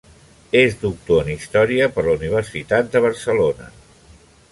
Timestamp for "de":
2.97-3.03